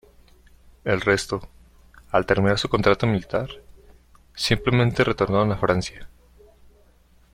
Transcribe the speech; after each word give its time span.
El 0.83 0.99
resto, 0.99 1.47
al 2.09 2.25
terminar 2.25 2.57
su 2.57 2.67
contrato 2.69 3.05
militar, 3.05 3.49
simplemente 4.33 5.03
retornaron 5.03 5.51
a 5.51 5.57
Francia. 5.57 6.09